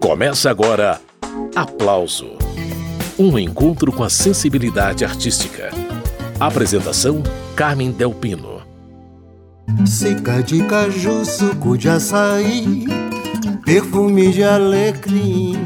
[0.00, 1.00] Começa agora
[1.54, 2.36] Aplauso
[3.18, 5.70] Um encontro com a sensibilidade artística.
[6.38, 7.22] Apresentação:
[7.56, 8.60] Carmen Delpino.
[9.86, 12.84] Seca de caju, suco de açaí,
[13.64, 15.56] perfume de alecrim.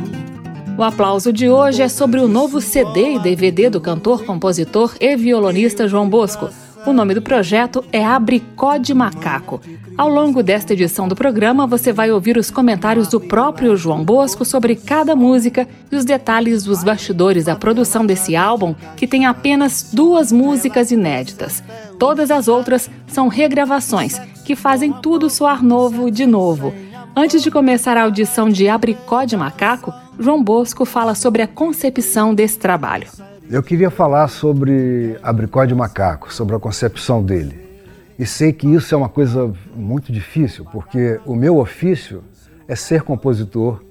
[0.78, 5.16] O aplauso de hoje é sobre o novo CD e DVD do cantor, compositor e
[5.16, 6.48] violonista João Bosco
[6.86, 9.60] o nome do projeto é Abricó de Macaco.
[9.96, 14.44] Ao longo desta edição do programa, você vai ouvir os comentários do próprio João Bosco
[14.44, 19.90] sobre cada música e os detalhes dos bastidores da produção desse álbum, que tem apenas
[19.92, 21.62] duas músicas inéditas.
[21.98, 26.72] Todas as outras são regravações, que fazem tudo soar novo de novo.
[27.14, 32.34] Antes de começar a audição de Abricó de Macaco, João Bosco fala sobre a concepção
[32.34, 33.08] desse trabalho.
[33.52, 37.68] Eu queria falar sobre Abricó de Macaco, sobre a concepção dele.
[38.16, 42.22] E sei que isso é uma coisa muito difícil, porque o meu ofício
[42.68, 43.82] é ser compositor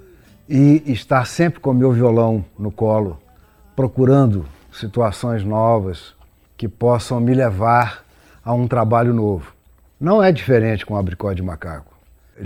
[0.48, 3.20] e estar sempre com o meu violão no colo,
[3.76, 6.16] procurando situações novas
[6.56, 8.06] que possam me levar
[8.46, 9.52] a um trabalho novo.
[10.00, 11.94] Não é diferente com Abricó de Macaco.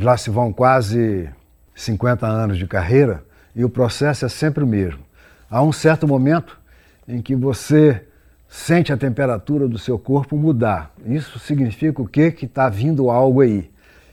[0.02, 1.30] Lá se vão quase
[1.76, 3.24] 50 anos de carreira
[3.56, 5.02] e o processo é sempre o mesmo.
[5.48, 6.63] Há um certo momento
[7.08, 8.02] em que você
[8.48, 10.94] sente a temperatura do seu corpo mudar.
[11.06, 12.32] Isso significa o quê?
[12.32, 13.70] Que está vindo algo aí.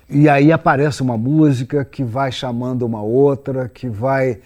[0.09, 4.41] E aí aparece uma música que vai chamando uma outra, que vai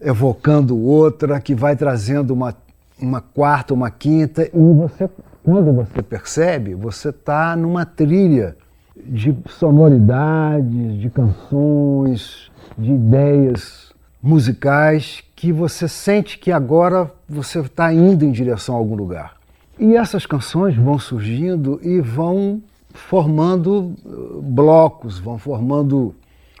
[0.00, 2.54] evocando outra, que vai trazendo uma,
[3.00, 4.44] uma quarta, uma quinta.
[4.44, 5.08] E você,
[5.44, 8.56] quando você percebe, você está numa trilha
[8.96, 13.88] de sonoridades, de canções, de ideias
[14.22, 19.36] musicais que você sente que agora você está indo em direção a algum lugar.
[19.78, 22.60] E essas canções vão surgindo e vão
[22.92, 26.14] formando uh, blocos, vão formando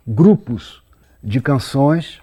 [0.06, 0.82] grupos
[1.22, 2.20] de canções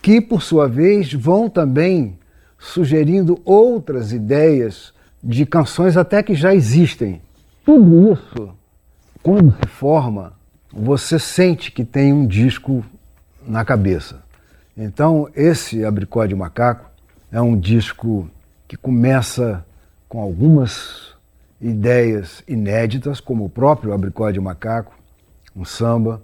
[0.00, 2.16] que, por sua vez, vão também
[2.58, 4.92] sugerindo outras ideias
[5.22, 7.20] de canções até que já existem.
[7.64, 8.50] Tudo isso,
[9.22, 10.32] quando se forma,
[10.72, 12.84] você sente que tem um disco
[13.46, 14.27] na cabeça.
[14.80, 16.88] Então, esse Abricó de Macaco
[17.32, 18.30] é um disco
[18.68, 19.66] que começa
[20.08, 21.16] com algumas
[21.60, 24.96] ideias inéditas, como o próprio Abricó de Macaco,
[25.56, 26.22] um samba,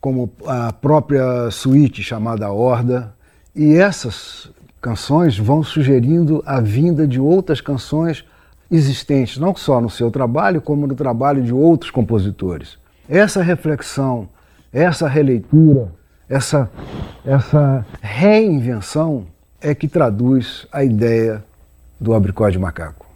[0.00, 3.14] como a própria suíte chamada Horda,
[3.54, 8.24] e essas canções vão sugerindo a vinda de outras canções
[8.70, 12.78] existentes, não só no seu trabalho, como no trabalho de outros compositores.
[13.06, 14.30] Essa reflexão,
[14.72, 15.92] essa releitura,
[16.32, 16.70] essa,
[17.26, 19.26] essa reinvenção
[19.60, 21.44] é que traduz a ideia
[22.00, 23.06] do abricó de macaco.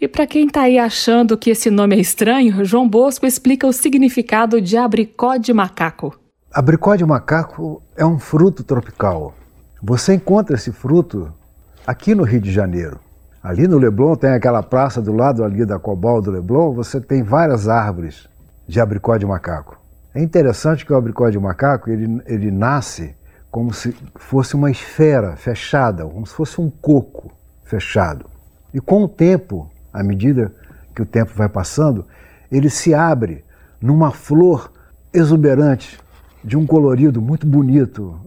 [0.00, 3.72] E para quem está aí achando que esse nome é estranho, João Bosco explica o
[3.74, 6.18] significado de abricó de macaco.
[6.50, 9.34] Abricó de macaco é um fruto tropical.
[9.82, 11.30] Você encontra esse fruto
[11.86, 12.98] aqui no Rio de Janeiro.
[13.42, 17.22] Ali no Leblon tem aquela praça do lado ali da Cobol do Leblon, você tem
[17.22, 18.26] várias árvores
[18.66, 19.81] de abricó de macaco.
[20.14, 23.14] É interessante que o abricó de macaco ele, ele nasce
[23.50, 27.32] como se fosse uma esfera fechada, como se fosse um coco
[27.64, 28.26] fechado.
[28.74, 30.52] E com o tempo, à medida
[30.94, 32.06] que o tempo vai passando,
[32.50, 33.44] ele se abre
[33.80, 34.70] numa flor
[35.12, 35.98] exuberante,
[36.44, 38.18] de um colorido muito bonito,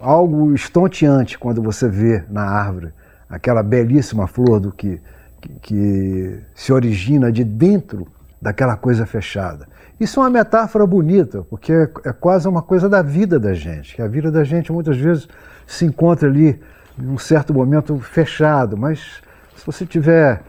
[0.00, 2.92] algo estonteante quando você vê na árvore
[3.28, 5.00] aquela belíssima flor do que,
[5.40, 8.06] que, que se origina de dentro
[8.40, 9.66] daquela coisa fechada.
[9.98, 14.02] Isso é uma metáfora bonita, porque é, quase uma coisa da vida da gente, que
[14.02, 15.28] a vida da gente muitas vezes
[15.66, 16.60] se encontra ali
[16.98, 19.22] em um certo momento fechado, mas
[19.56, 20.42] se você tiver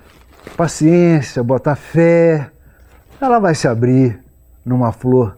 [0.57, 2.49] paciência, botar fé,
[3.21, 4.19] ela vai se abrir
[4.65, 5.37] numa flor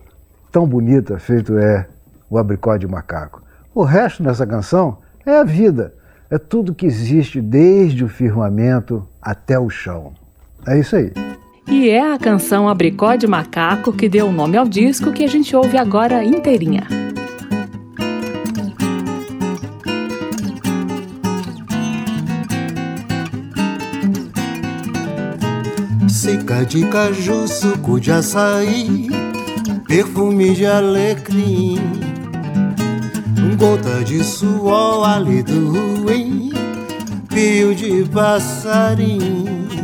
[0.51, 1.87] tão bonita, feito é
[2.29, 3.43] o abricó de macaco.
[3.73, 5.93] O resto dessa canção é a vida,
[6.29, 10.13] é tudo que existe desde o firmamento até o chão.
[10.65, 11.26] É isso aí.
[11.69, 15.27] E é a canção Abricó de Macaco que deu o nome ao disco que a
[15.27, 16.87] gente ouve agora inteirinha.
[26.07, 29.09] Seca de caju, suco de açaí,
[29.87, 31.79] perfume de alecrim,
[33.57, 36.51] gota de suor, hálito ruim,
[37.27, 39.76] pio de passarinho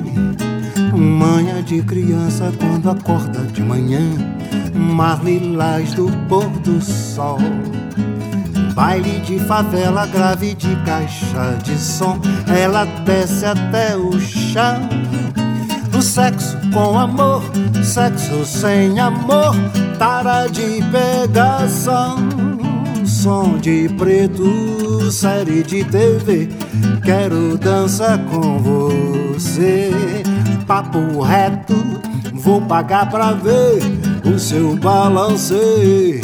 [1.04, 4.02] Manhã de criança quando acorda de manhã
[4.74, 7.40] Mar lilás do pôr do sol
[8.74, 12.18] Baile de favela grave de caixa de som
[12.48, 14.90] Ela desce até o chão
[15.96, 17.44] O sexo com amor,
[17.84, 19.54] sexo sem amor
[20.00, 22.16] Tara de pegação
[23.24, 26.50] som de preto, série de TV.
[27.06, 29.92] Quero dançar com você.
[30.68, 31.76] Papo reto,
[32.34, 33.82] vou pagar pra ver
[34.26, 36.22] o seu balanceio.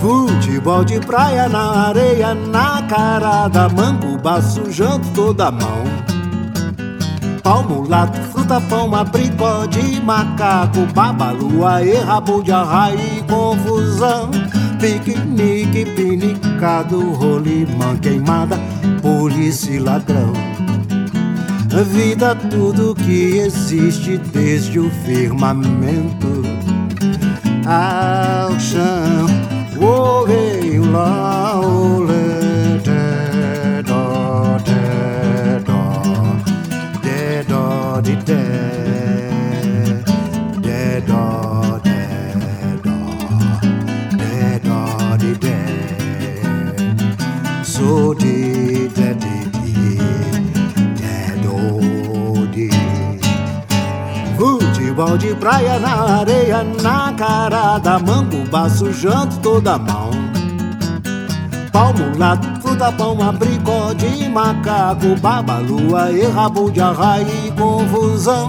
[0.00, 5.82] Futebol de praia na areia, na cara da manguba, sujando toda a mão.
[7.42, 14.30] Palmulato, fruta, pão, abricó de macaco, babalua e rabo de arraia confusão.
[14.78, 18.56] Piquenique, pinicado, rolimã queimada,
[19.02, 20.47] polícia e ladrão.
[21.84, 26.42] Vida, tudo que existe desde o firmamento
[27.64, 29.26] ao chão.
[29.80, 31.87] Oh, hey, la, oh,
[54.98, 60.10] Futebol de praia na areia, na cara da manguba, sujando toda a mão.
[61.70, 68.48] Palmulato, fruta, pão, abricó de macaco, babalua e rabo de arraia e confusão.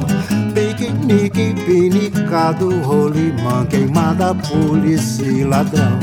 [0.55, 5.99] Piquenique, pinicado, rolimã, queimada, polícia e ladrão.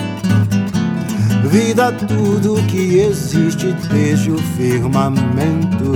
[1.51, 5.93] Vida, tudo que existe desde o firmamento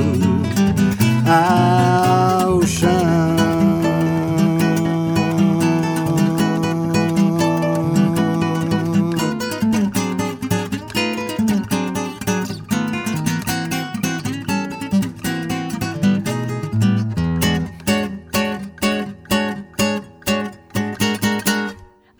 [1.24, 3.39] ao chão.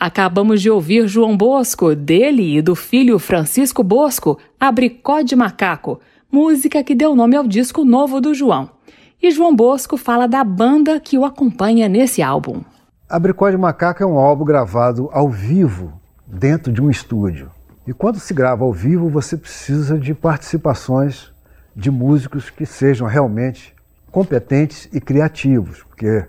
[0.01, 6.01] Acabamos de ouvir João Bosco, dele e do filho Francisco Bosco, Abricó de Macaco,
[6.33, 8.71] música que deu nome ao disco novo do João.
[9.23, 12.63] E João Bosco fala da banda que o acompanha nesse álbum.
[13.07, 15.93] Abricó de Macaco é um álbum gravado ao vivo,
[16.27, 17.51] dentro de um estúdio.
[17.87, 21.31] E quando se grava ao vivo, você precisa de participações
[21.77, 23.75] de músicos que sejam realmente
[24.11, 26.25] competentes e criativos, porque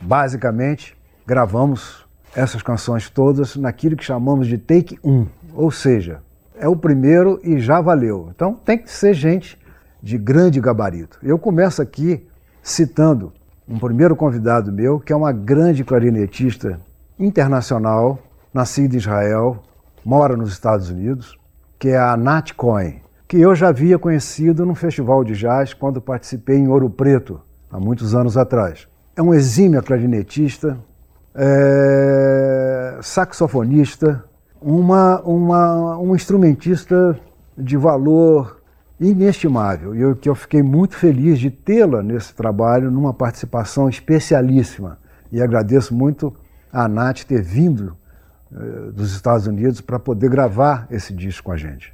[0.00, 0.96] basicamente
[1.26, 2.05] gravamos
[2.36, 6.20] essas canções todas naquilo que chamamos de take 1, ou seja,
[6.54, 8.28] é o primeiro e já valeu.
[8.34, 9.58] Então tem que ser gente
[10.02, 11.18] de grande gabarito.
[11.22, 12.26] Eu começo aqui
[12.62, 13.32] citando
[13.66, 16.78] um primeiro convidado meu, que é uma grande clarinetista
[17.18, 18.18] internacional,
[18.52, 19.62] nascida em Israel,
[20.04, 21.38] mora nos Estados Unidos,
[21.78, 26.02] que é a Nat Cohen, que eu já havia conhecido num festival de jazz quando
[26.02, 27.40] participei em Ouro Preto,
[27.70, 28.86] há muitos anos atrás.
[29.16, 30.78] É um exímio clarinetista,
[31.36, 34.24] é, saxofonista,
[34.60, 37.18] uma, uma, um instrumentista
[37.56, 38.60] de valor
[38.98, 39.94] inestimável.
[39.94, 44.98] E eu, que eu fiquei muito feliz de tê-la nesse trabalho, numa participação especialíssima.
[45.30, 46.34] E agradeço muito
[46.72, 47.96] a Nath ter vindo
[48.52, 51.92] eh, dos Estados Unidos para poder gravar esse disco com a gente.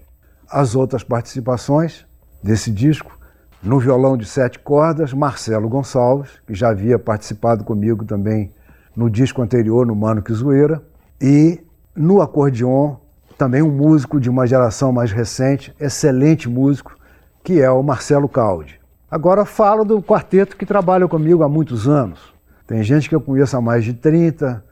[0.48, 2.06] As outras participações
[2.42, 3.18] desse disco,
[3.62, 8.52] no violão de sete cordas, Marcelo Gonçalves, que já havia participado comigo também
[8.96, 10.82] no disco anterior, no Mano Que Zoeira,
[11.20, 11.60] e
[11.94, 12.96] no acordeon,
[13.36, 16.96] também um músico de uma geração mais recente, excelente músico,
[17.42, 18.80] que é o Marcelo Caldi.
[19.10, 22.32] Agora falo do quarteto que trabalha comigo há muitos anos.
[22.66, 24.64] Tem gente que eu conheço há mais de 30,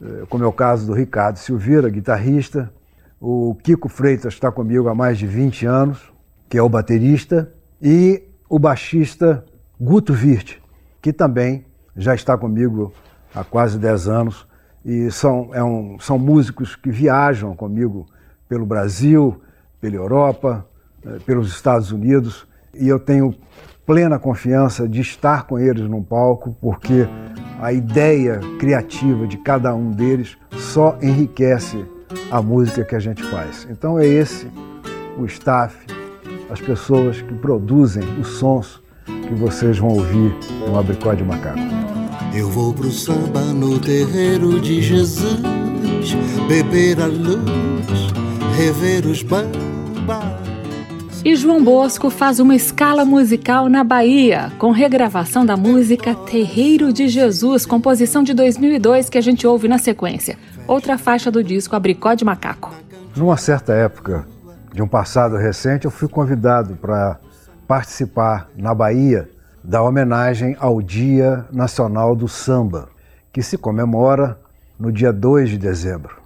[0.00, 2.72] eh, como é o caso do Ricardo Silveira, guitarrista.
[3.20, 6.12] O Kiko Freitas está comigo há mais de 20 anos,
[6.48, 7.52] que é o baterista.
[7.82, 9.44] E o baixista
[9.80, 10.58] Guto Virt,
[11.02, 11.64] que também
[11.96, 12.92] já está comigo
[13.38, 14.46] há quase 10 anos.
[14.84, 18.06] E são, é um, são músicos que viajam comigo
[18.48, 19.40] pelo Brasil,
[19.80, 20.66] pela Europa,
[21.04, 22.46] eh, pelos Estados Unidos.
[22.74, 23.34] E eu tenho
[23.84, 27.08] plena confiança de estar com eles num palco, porque
[27.60, 31.84] a ideia criativa de cada um deles só enriquece
[32.30, 33.66] a música que a gente faz.
[33.70, 34.50] Então é esse
[35.18, 35.76] o staff,
[36.50, 40.34] as pessoas que produzem os sons que vocês vão ouvir
[40.66, 41.97] no Abricó de Macaco.
[42.34, 45.40] Eu vou pro samba no terreiro de Jesus,
[46.46, 48.12] beber a luz,
[48.56, 49.58] rever os bambas.
[51.24, 57.08] E João Bosco faz uma escala musical na Bahia, com regravação da música Terreiro de
[57.08, 60.38] Jesus, composição de 2002 que a gente ouve na sequência.
[60.66, 62.72] Outra faixa do disco Abricó de Macaco.
[63.16, 64.26] Numa certa época
[64.72, 67.18] de um passado recente, eu fui convidado para
[67.66, 69.28] participar na Bahia
[69.62, 72.88] da homenagem ao Dia Nacional do Samba,
[73.32, 74.38] que se comemora
[74.78, 76.16] no dia 2 de dezembro.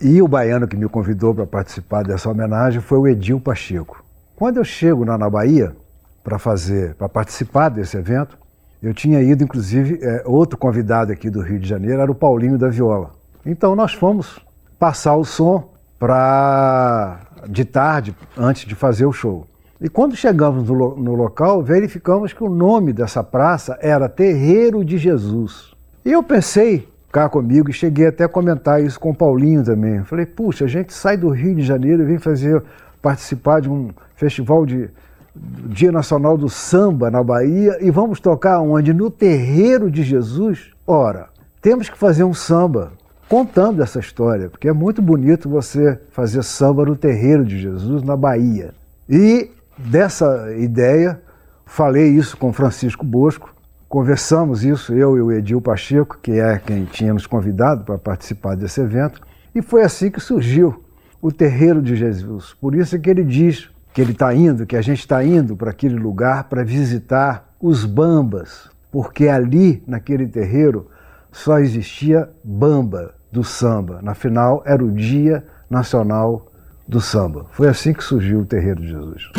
[0.00, 4.02] E o baiano que me convidou para participar dessa homenagem foi o Edil Pacheco.
[4.34, 5.76] Quando eu chego na, na Bahia
[6.24, 8.38] para fazer, para participar desse evento,
[8.82, 12.56] eu tinha ido, inclusive, é, outro convidado aqui do Rio de Janeiro era o Paulinho
[12.56, 13.10] da Viola.
[13.44, 14.40] Então nós fomos
[14.78, 19.46] passar o som para de tarde, antes de fazer o show.
[19.80, 24.98] E quando chegamos no, no, local, verificamos que o nome dessa praça era Terreiro de
[24.98, 25.72] Jesus.
[26.04, 30.04] E eu pensei cá comigo e cheguei até a comentar isso com o Paulinho também.
[30.04, 32.62] Falei, puxa, a gente sai do Rio de Janeiro e vem fazer
[33.00, 34.90] participar de um festival de
[35.34, 38.92] Dia Nacional do Samba na Bahia e vamos tocar onde?
[38.92, 40.72] No Terreiro de Jesus?
[40.86, 41.28] Ora,
[41.62, 42.92] temos que fazer um samba
[43.30, 48.16] contando essa história, porque é muito bonito você fazer samba no Terreiro de Jesus na
[48.16, 48.74] Bahia.
[49.08, 49.50] E
[49.86, 51.20] dessa ideia,
[51.64, 53.54] falei isso com Francisco Bosco,
[53.88, 58.54] conversamos isso, eu e o Edil Pacheco, que é quem tinha nos convidado para participar
[58.54, 59.20] desse evento,
[59.54, 60.84] e foi assim que surgiu
[61.20, 62.54] o Terreiro de Jesus.
[62.60, 65.56] Por isso é que ele diz que ele está indo, que a gente está indo
[65.56, 70.88] para aquele lugar para visitar os bambas, porque ali, naquele terreiro,
[71.32, 74.00] só existia bamba do samba.
[74.02, 76.49] Na final, era o Dia Nacional
[76.90, 77.46] do Samba.
[77.52, 79.30] Foi assim que surgiu o Terreiro de Jesus.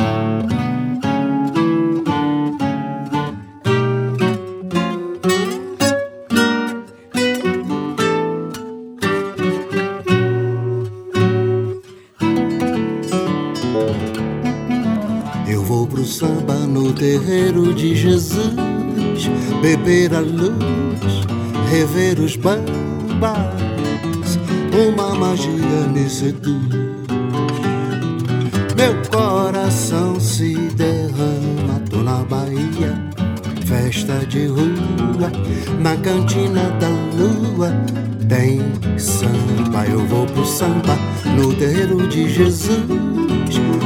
[17.01, 18.53] terreiro de Jesus,
[19.59, 21.25] beber a luz,
[21.71, 22.67] rever os bambas,
[24.71, 26.90] uma magia me seduz.
[28.81, 32.97] Meu coração se derrama, tô na Bahia,
[33.63, 35.31] festa de rua,
[35.79, 37.71] na cantina da lua.
[38.27, 38.59] Tem
[38.97, 40.97] samba, eu vou pro samba,
[41.37, 42.87] no terreiro de Jesus,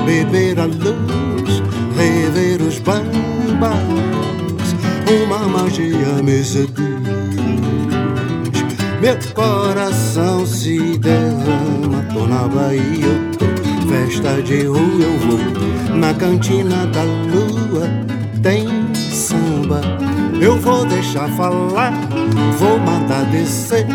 [0.05, 1.61] beber a luz
[1.97, 3.75] rever os bambas,
[5.11, 6.85] uma magia me seduz.
[9.01, 13.44] Meu coração se derrama, tô na Bahia.
[13.95, 17.87] Festa de rua eu vou, na cantina da lua
[18.43, 19.79] tem samba.
[20.41, 21.93] Eu vou deixar falar,
[22.59, 23.87] vou mandar descer.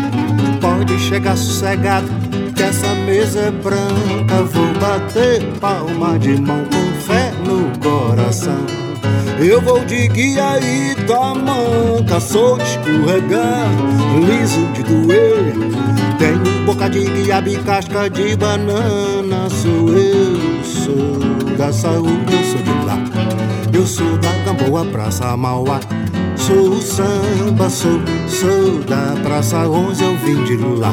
[0.59, 2.07] Pode chegar sossegado,
[2.55, 4.41] que essa mesa é branca.
[4.51, 8.90] Vou bater palma de mão com fé no coração.
[9.39, 13.69] Eu vou de guia e tamanca, sou de escorregar,
[14.15, 15.53] liso de doer.
[16.19, 22.61] Tenho boca de guiaba e casca de banana, sou eu, sou da saúde, eu sou
[22.61, 22.97] de lá.
[23.73, 25.79] Eu sou da Gamboa, Praça Mauá.
[26.35, 30.91] Sou o samba, sou, sou da Praça 11, eu vim de lá.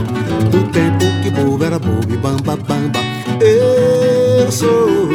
[0.50, 3.00] Do tempo que bobo era bobo e bamba, bamba.
[3.40, 3.87] Eu
[4.58, 5.08] sou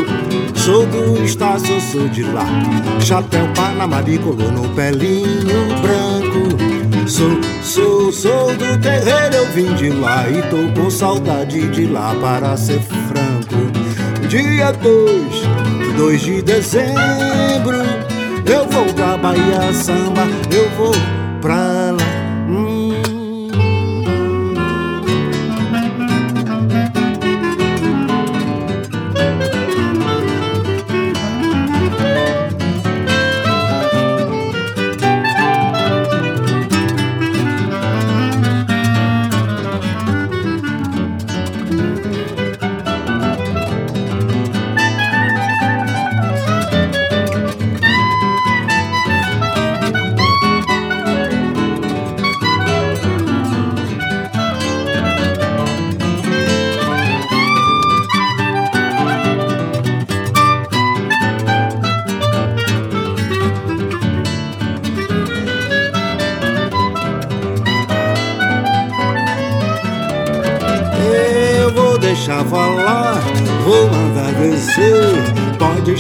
[0.55, 2.45] Sou do Estácio, sou de lá.
[3.01, 7.05] Chapéu Panamá bicolor no pelinho branco.
[7.05, 12.15] Sou, sou, sou do terreiro, eu vim de lá e tô com saudade de lá
[12.21, 14.27] para ser franco.
[14.29, 17.81] Dia 2, 2 de dezembro,
[18.45, 20.93] eu vou pra Bahia Samba, eu vou
[21.41, 21.82] pra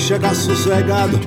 [0.03, 1.17] chegar sossegado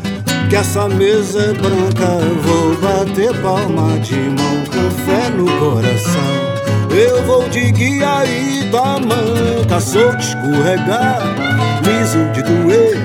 [0.51, 2.19] que essa mesa é branca.
[2.43, 6.57] Vou bater palma de mão com fé no coração.
[6.91, 11.23] Eu vou de guia e tamanca, sou de escorregar,
[11.85, 12.97] liso de doer.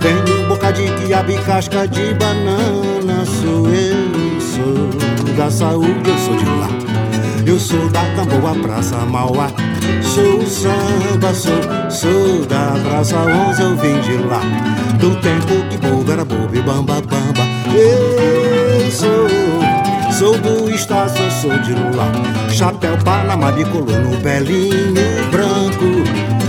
[0.00, 3.24] Tenho boca de quiabo e casca de banana.
[3.24, 6.68] Sou eu, sou da saúde, eu sou de lá.
[7.46, 9.50] Eu sou da Camboa, Praça Mauá.
[10.02, 14.40] Sou samba, sou, sou da Praça 11, eu vim de lá.
[14.98, 17.42] Do tempo que bobo era bobo e bamba bamba.
[17.74, 19.28] Eu sou,
[20.12, 22.10] sou do Estácio, sou de lá.
[22.50, 24.94] Chapéu Panamá bicolor no belinho
[25.30, 26.04] branco.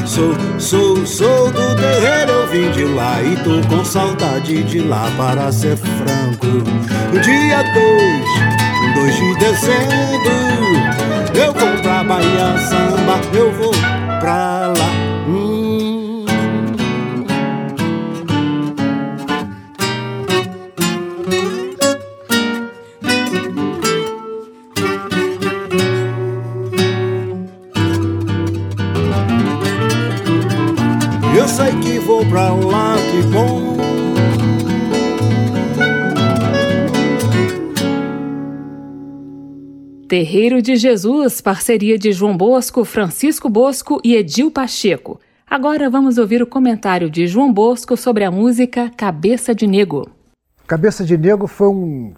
[0.05, 5.09] sou, sou, sou do terreiro, eu vim de lá e tô com saudade de lá,
[5.17, 6.47] para ser franco.
[7.21, 10.31] Dia 2, 2 de dezembro,
[11.35, 12.57] eu vou pra Bahia
[13.33, 13.70] eu vou
[40.11, 45.21] Terreiro de Jesus, parceria de João Bosco, Francisco Bosco e Edil Pacheco.
[45.49, 50.09] Agora vamos ouvir o comentário de João Bosco sobre a música Cabeça de Nego.
[50.67, 52.13] Cabeça de Nego foi um,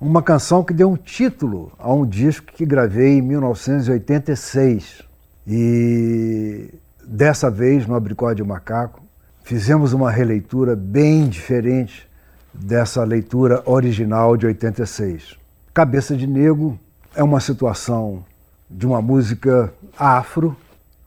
[0.00, 5.02] uma canção que deu um título a um disco que gravei em 1986.
[5.48, 6.68] E
[7.04, 9.02] dessa vez, no Abricó de Macaco,
[9.42, 12.08] fizemos uma releitura bem diferente
[12.54, 15.36] dessa leitura original de 86.
[15.74, 16.78] Cabeça de Negro
[17.16, 18.22] é uma situação
[18.70, 20.54] de uma música afro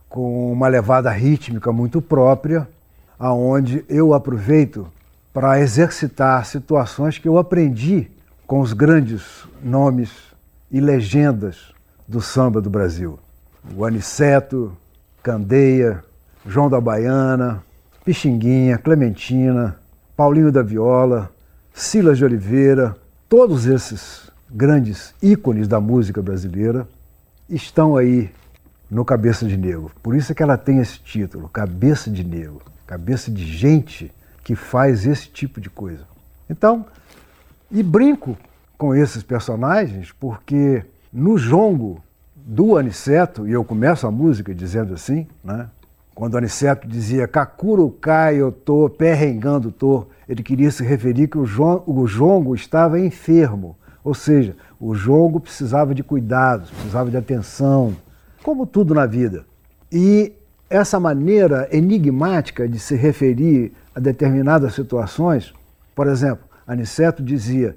[0.10, 2.68] com uma levada rítmica muito própria,
[3.18, 4.88] aonde eu aproveito
[5.32, 8.10] para exercitar situações que eu aprendi
[8.48, 10.10] com os grandes nomes
[10.72, 11.74] e legendas
[12.08, 13.20] do samba do Brasil.
[13.76, 14.76] O Aniceto,
[15.22, 16.04] Candeia,
[16.44, 17.64] João da Baiana,
[18.04, 19.78] Pixinguinha, Clementina,
[20.18, 21.30] Paulinho da Viola,
[21.72, 22.98] Silas de Oliveira,
[23.28, 26.88] todos esses grandes ícones da música brasileira
[27.50, 28.32] estão aí
[28.90, 29.92] no Cabeça de Negro.
[30.02, 34.12] Por isso é que ela tem esse título, Cabeça de Negro, cabeça de gente
[34.44, 36.06] que faz esse tipo de coisa.
[36.50, 36.86] Então,
[37.70, 38.36] e brinco
[38.78, 42.02] com esses personagens porque no jongo
[42.36, 45.70] do Aniceto, e eu começo a música dizendo assim, né?
[46.16, 51.46] Quando Aniceto dizia Kakuro Kai eu tô, perrengando tô, ele queria se referir que o,
[51.86, 57.96] o jongo estava enfermo, ou seja, o jongo precisava de cuidados, precisava de atenção,
[58.44, 59.46] como tudo na vida.
[59.92, 60.34] E
[60.70, 65.54] essa maneira enigmática de se referir a determinadas situações,
[65.96, 67.76] por exemplo, Aniceto dizia: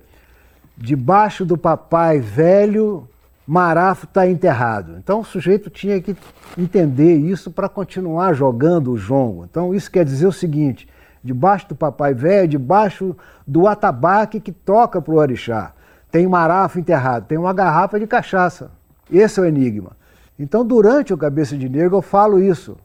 [0.77, 3.09] debaixo do papai velho
[3.47, 4.97] Marafo está enterrado.
[4.99, 6.17] Então o sujeito tinha que
[6.57, 9.45] entender isso para continuar jogando o jongo.
[9.45, 10.89] Então isso quer dizer o seguinte:
[11.25, 15.73] debaixo do papai velho, debaixo do atabaque que toca para o orixá,
[16.13, 18.71] tem Marafo enterrado, tem uma garrafa de cachaça.
[19.11, 19.97] Esse é o enigma.
[20.39, 22.77] Então durante o Cabeça de Negro eu falo isso.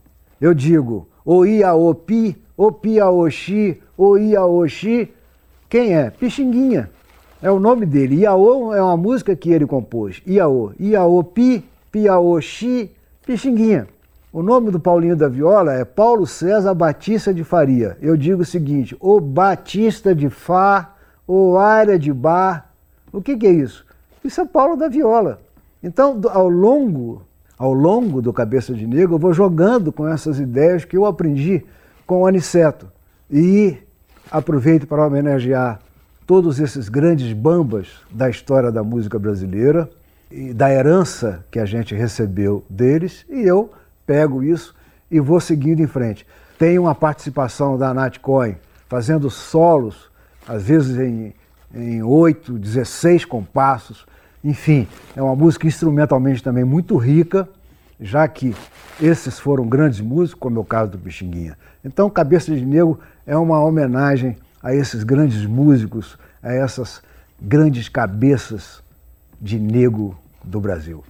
[0.41, 5.13] Eu digo, Oia Opi, Opi Aoxi, Oia Oxi,
[5.69, 6.09] quem é?
[6.09, 6.89] Pixinguinha.
[7.41, 8.21] É o nome dele.
[8.21, 10.21] Iaô é uma música que ele compôs.
[10.25, 10.71] Iaô.
[10.79, 12.89] Iaô Pi, Piaô Xi,
[13.25, 13.87] Pixinguinha.
[14.31, 17.97] O nome do Paulinho da Viola é Paulo César Batista de Faria.
[18.01, 20.95] Eu digo o seguinte: o Batista de Fá,
[21.27, 22.66] o área de Bar.
[23.17, 23.83] O que, que é isso?
[24.23, 25.41] Isso é Paulo da Viola.
[25.81, 27.23] Então, ao longo,
[27.57, 31.65] ao longo do Cabeça de Negro, eu vou jogando com essas ideias que eu aprendi
[32.05, 32.85] com o Aniceto.
[33.31, 33.75] E
[34.29, 35.79] aproveito para homenagear
[36.27, 39.89] todos esses grandes bambas da história da música brasileira
[40.29, 43.71] e da herança que a gente recebeu deles, e eu
[44.05, 44.75] pego isso
[45.09, 46.23] e vou seguindo em frente.
[46.59, 50.11] Tem uma participação da Nat Cohen fazendo solos,
[50.47, 51.33] às vezes em,
[51.73, 54.05] em 8, 16 compassos.
[54.43, 57.47] Enfim, é uma música instrumentalmente também muito rica,
[57.99, 58.55] já que
[59.01, 61.57] esses foram grandes músicos, como é o caso do Pixinguinha.
[61.83, 67.01] Então, Cabeça de Negro é uma homenagem a esses grandes músicos, a essas
[67.41, 68.81] grandes cabeças
[69.39, 71.03] de negro do Brasil.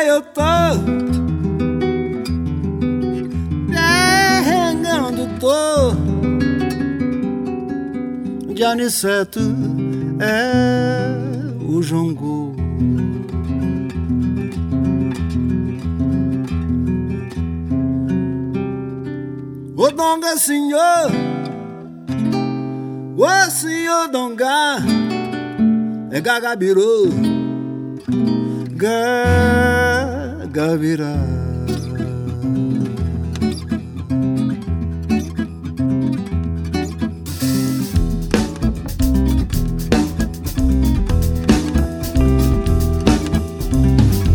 [0.00, 0.42] Eu tô
[3.72, 5.92] Carregando tô
[8.52, 9.40] De Aniceto
[10.20, 11.06] é
[11.60, 12.56] o jongo
[19.76, 21.10] Ô Donga senhor,
[23.16, 24.78] ô senhor Donga,
[26.12, 27.08] é Gagabiru,
[28.76, 29.81] Gagabirá.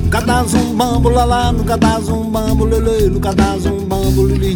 [0.10, 4.56] Cada zumbambo lá no cada zumbambo lele, no cada zumbambo lili.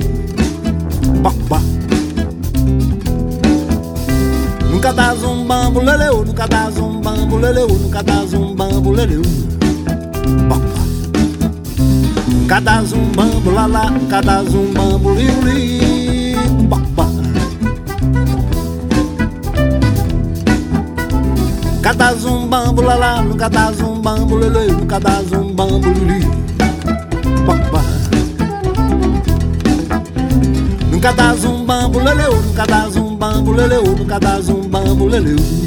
[4.71, 9.50] Nunca dá zumbambo, leleu, nunca dá zumbambo, leleu, nunca dá zumbambo, leleu.
[12.59, 16.35] Dá zumbambo, lalá, nunca dá zumbambo, liuli,
[16.67, 17.07] babá.
[21.73, 26.27] Nunca dá zumbambo, lalá, nunca dá zumbambo, leleu, nunca dá zumbambo, liuli,
[27.47, 27.81] babá.
[30.91, 35.60] Nunca dá zumbambo, leleu, nunca dá zumbambo, leleu, nunca dá zumbambo, leleu.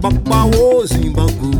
[0.00, 1.50] Zimbago, Zimbangu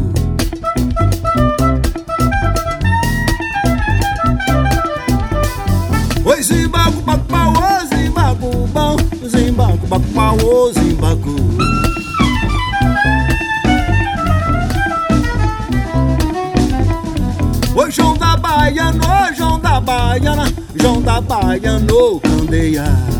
[6.25, 8.97] Oi Zimbangu, Bakbawo Zimbangu Bom
[9.29, 11.37] Zimbangu, Bakbawo Zimbangu
[17.77, 20.45] Oi João da Baiana, João da Baiana
[20.77, 23.20] João da Baiana, Candeia.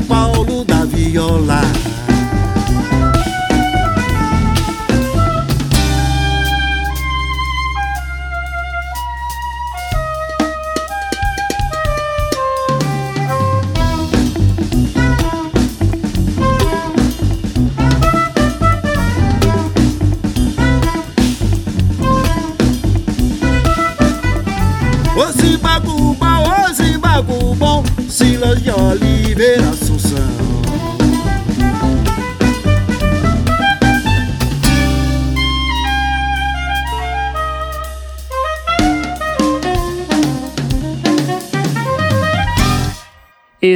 [0.00, 1.93] Paulo da Viola.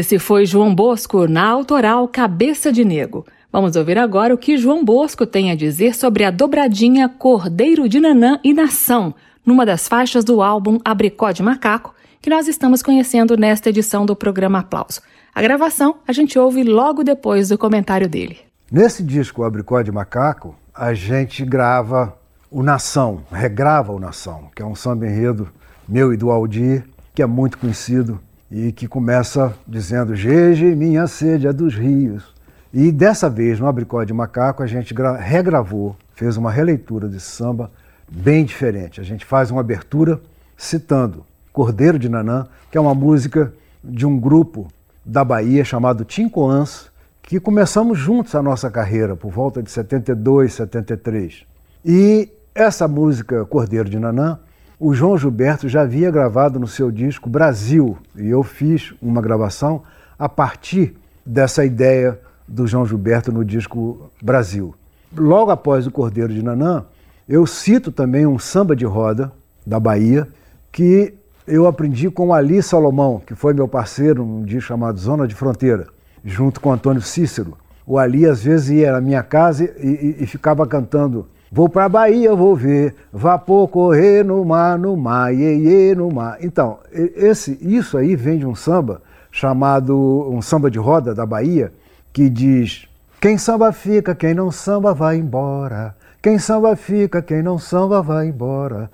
[0.09, 3.27] Esse foi João Bosco na autoral Cabeça de Nego.
[3.53, 8.01] Vamos ouvir agora o que João Bosco tem a dizer sobre a dobradinha Cordeiro de
[8.01, 13.37] Nanã e Nação, numa das faixas do álbum Abricó de Macaco, que nós estamos conhecendo
[13.37, 15.03] nesta edição do programa Aplauso.
[15.35, 18.39] A gravação a gente ouve logo depois do comentário dele.
[18.73, 22.17] Nesse disco Abricó de Macaco, a gente grava
[22.51, 25.51] o Nação, regrava o Nação, que é um samba enredo
[25.87, 26.83] meu e do Aldir,
[27.15, 28.19] que é muito conhecido
[28.51, 32.35] e que começa dizendo Gege, minha sede é dos rios.
[32.73, 37.71] E dessa vez, no Abricó de Macaco, a gente regravou, fez uma releitura desse samba
[38.11, 39.01] bem diferente.
[39.01, 40.21] A gente faz uma abertura
[40.57, 44.69] citando Cordeiro de Nanã, que é uma música de um grupo
[45.05, 46.91] da Bahia chamado Tincoãs,
[47.23, 51.45] que começamos juntos a nossa carreira, por volta de 72, 73.
[51.85, 54.39] E essa música Cordeiro de Nanã
[54.81, 59.83] o João Gilberto já havia gravado no seu disco Brasil, e eu fiz uma gravação
[60.17, 60.95] a partir
[61.27, 64.75] dessa ideia do João Gilberto no disco Brasil.
[65.17, 66.85] Logo após o Cordeiro de Nanã,
[67.29, 69.33] eu cito também um samba de roda
[69.67, 70.29] da Bahia
[70.71, 71.13] que
[71.47, 75.89] eu aprendi com Ali Salomão, que foi meu parceiro num disco chamado Zona de Fronteira,
[76.25, 77.57] junto com Antônio Cícero.
[77.87, 81.89] O Ali às vezes ia na minha casa e, e, e ficava cantando Vou pra
[81.89, 86.37] Bahia, vou ver, vapor correr no mar, no mar, iê, no mar.
[86.43, 89.97] Então, esse, isso aí vem de um samba chamado,
[90.31, 91.73] um samba de roda da Bahia,
[92.13, 92.87] que diz,
[93.19, 95.97] quem samba fica, quem não samba vai embora.
[96.21, 98.91] Quem samba fica, quem não samba vai embora.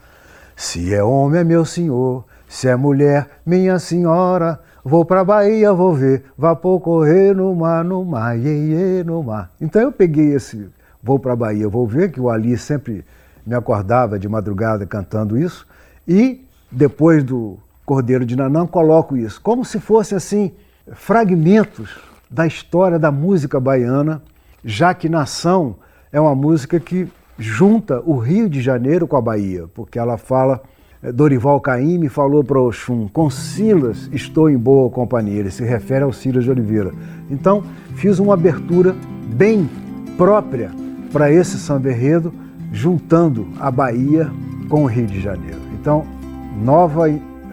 [0.54, 4.60] Se é homem é meu senhor, se é mulher, minha senhora.
[4.84, 9.50] Vou pra Bahia, vou ver, vapor correr no mar, no mar, iê, iê, no mar.
[9.60, 10.68] Então eu peguei esse
[11.04, 13.04] vou para a Bahia, vou ver, que o Ali sempre
[13.46, 15.66] me acordava de madrugada cantando isso,
[16.08, 20.52] e depois do Cordeiro de Nanã coloco isso, como se fosse assim,
[20.92, 21.98] fragmentos
[22.30, 24.22] da história da música baiana,
[24.64, 25.76] já que Nação
[26.10, 27.06] é uma música que
[27.38, 30.62] junta o Rio de Janeiro com a Bahia, porque ela fala,
[31.02, 36.04] eh, Dorival Caymmi falou para Oxum, com Silas estou em boa companhia, ele se refere
[36.04, 36.92] ao Silas de Oliveira.
[37.30, 37.62] Então,
[37.94, 38.94] fiz uma abertura
[39.34, 39.68] bem
[40.16, 40.70] própria
[41.14, 42.34] para esse samba enredo,
[42.72, 44.28] juntando a Bahia
[44.68, 45.60] com o Rio de Janeiro.
[45.80, 46.04] Então,
[46.60, 47.04] nova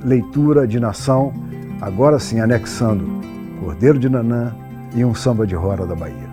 [0.03, 1.31] leitura de nação,
[1.79, 3.21] agora sim anexando
[3.59, 4.51] Cordeiro de Nanã
[4.95, 6.31] e um samba de roda da Bahia.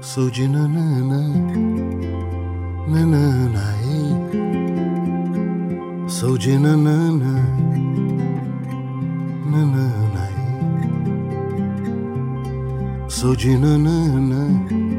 [0.00, 1.28] Sou de nanana,
[2.88, 4.16] nanana, ei.
[6.08, 7.46] Sou de nanana,
[9.46, 10.80] nanana, ei.
[13.08, 14.89] Sou de nanana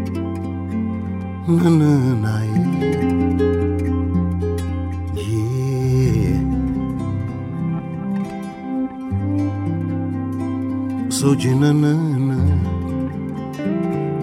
[11.21, 11.93] زوجي نانا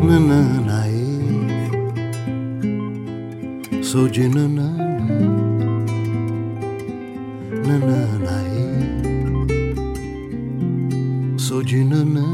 [0.06, 1.74] نانا نعيش
[3.84, 4.68] زوجي نانا
[7.66, 9.50] نانا نعيش
[11.40, 12.26] زوجي نانا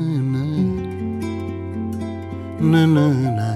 [2.61, 3.07] نانا
[3.38, 3.53] نعيش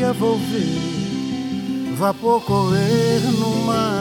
[0.00, 3.99] Bahia vou ver vapor correr no mar,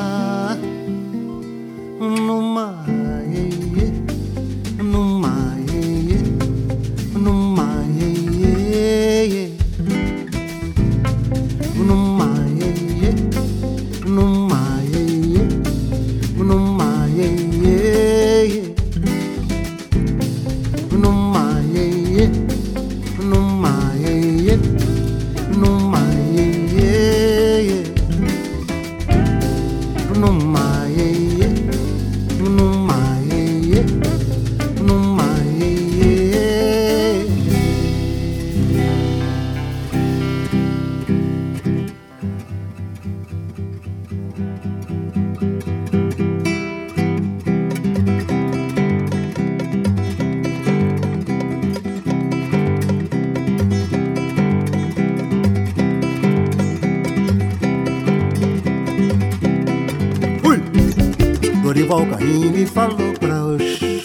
[62.19, 64.01] Caim me falou pra Oxum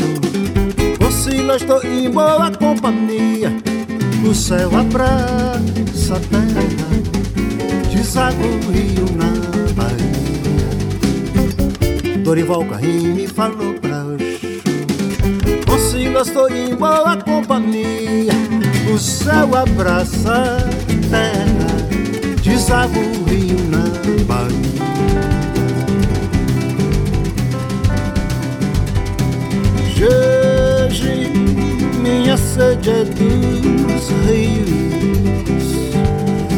[1.04, 3.52] Oscila, estou em boa companhia
[4.24, 6.62] O céu abraça a terra
[7.92, 9.32] Deságua o rio na
[9.72, 10.70] Bahia.
[12.22, 18.32] Dorival me falou pra Oxum Oscila, estou em boa companhia
[18.94, 20.60] O céu abraça a
[21.10, 21.66] terra
[22.44, 23.82] Deságua o rio na
[24.24, 25.43] Bahia
[30.06, 31.30] hoje
[32.02, 35.66] minha sede é dos rios,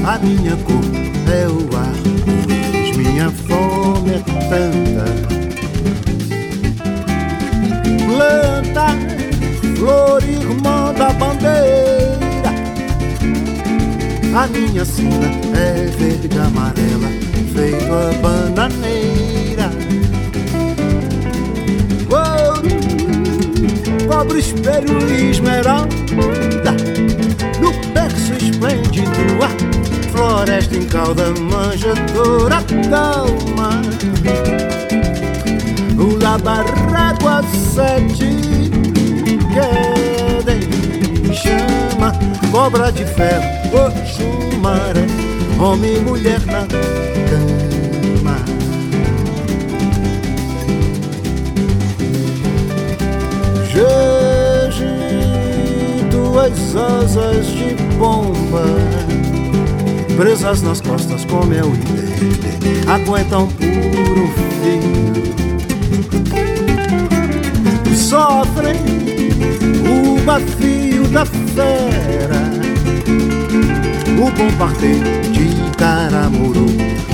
[0.05, 0.85] a minha cor
[1.31, 5.07] é o arco, minha fome é tanta.
[8.07, 8.87] Planta,
[9.77, 12.53] flor, irmã da bandeira,
[14.35, 17.09] a minha sina é verde amarela,
[17.53, 18.86] feito a bananeira.
[24.17, 26.73] Cobre, espelho e esmeralda.
[27.61, 29.11] No berço esplêndido
[29.43, 33.83] a floresta em cauda manjedoura calma
[35.99, 37.43] O labarrégua
[37.75, 38.31] sete
[39.53, 40.55] queda
[41.35, 42.13] chama
[42.51, 46.67] Cobra de ferro, o Homem e mulher na
[53.77, 54.89] Jeje,
[56.11, 58.65] tuas asas de pomba
[60.17, 61.73] Presas nas costas como é o
[62.91, 65.17] Aguentam puro fio
[68.07, 68.77] sofrem
[69.85, 72.51] o bafio da fera.
[74.17, 76.67] O bombardeio de Caramuru,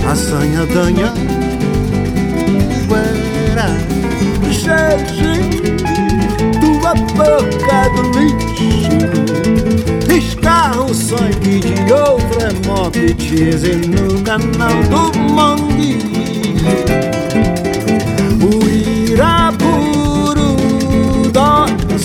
[0.07, 1.13] a sanha danha,
[3.51, 3.69] era
[4.51, 5.82] Jeje,
[7.23, 8.99] boca do lixo,
[10.15, 13.47] escarra o sangue de outra morte,
[13.89, 15.73] no canal do mangue.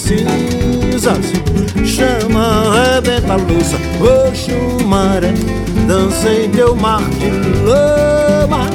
[0.08, 1.34] cinzas
[1.86, 5.34] Chama, rebenta a louça Oxo, maré
[5.88, 7.30] Dança em teu mar de
[7.65, 8.67] lama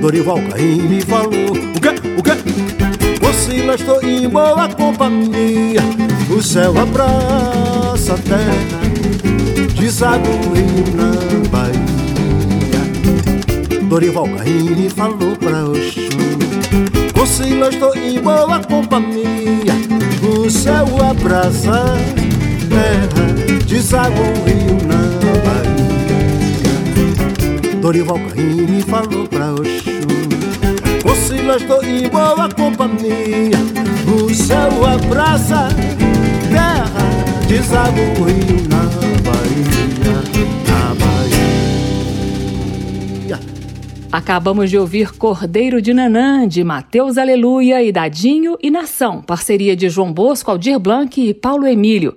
[0.00, 1.94] Dorival Caim me falou O quê?
[2.16, 2.81] O quê?
[3.32, 5.80] Oscila, estou em boa companhia.
[6.28, 8.82] O céu abraça a terra
[9.74, 11.12] Deságua o rio na
[11.48, 11.80] Bahia
[13.88, 16.00] Dorival Caim me falou pra Oxo
[17.20, 19.74] Oscila, estou em boa companhia.
[20.22, 21.96] O céu abraça
[22.68, 23.26] terra
[23.66, 25.00] Deságua o rio na
[25.46, 25.92] Bahia
[27.80, 29.91] Dorival Caim me falou pra Oxum
[31.42, 33.58] Oscila, estou em boa companhia.
[34.06, 35.68] O céu abraça
[36.50, 37.10] terra
[37.48, 38.82] Deságua o rio na
[39.22, 39.52] Bahia.
[44.10, 49.88] Acabamos de ouvir Cordeiro de Nanã, de Mateus Aleluia e Dadinho e Nação, parceria de
[49.88, 52.16] João Bosco, Aldir Blanc e Paulo Emílio.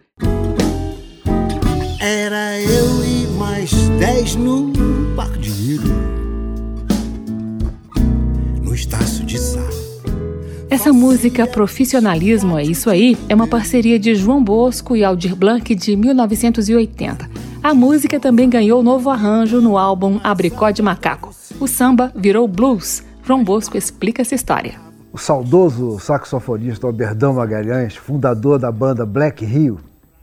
[2.00, 4.75] Era eu e mais dez no
[10.86, 15.74] Essa música Profissionalismo é Isso Aí é uma parceria de João Bosco e Aldir Blanc
[15.74, 17.28] de 1980.
[17.64, 21.34] A música também ganhou novo arranjo no álbum Abricó de Macaco.
[21.60, 23.04] O samba virou blues.
[23.24, 24.76] João Bosco explica essa história.
[25.12, 29.80] O saudoso saxofonista Alberdão Magalhães, fundador da banda Black Rio,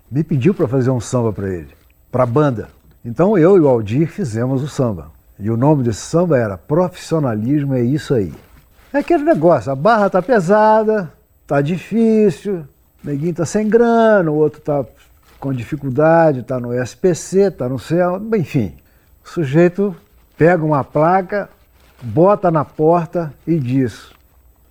[0.08, 1.70] me pediu para fazer um samba para ele,
[2.08, 2.68] para a banda.
[3.04, 5.10] Então eu e o Aldir fizemos o samba.
[5.40, 8.32] E o nome desse samba era Profissionalismo é isso aí.
[8.94, 11.10] É aquele negócio, a barra tá pesada,
[11.46, 12.66] tá difícil,
[13.02, 14.84] o neguinho tá sem grana, o outro tá
[15.40, 18.74] com dificuldade, tá no SPC, tá no céu, enfim.
[19.24, 19.96] O sujeito
[20.36, 21.48] pega uma placa,
[22.02, 24.12] bota na porta e diz: